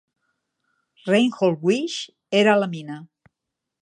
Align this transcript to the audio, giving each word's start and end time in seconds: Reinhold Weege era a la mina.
Reinhold 1.09 1.59
Weege 1.69 2.01
era 2.41 2.55
a 2.55 2.59
la 2.65 2.71
mina. 2.73 2.97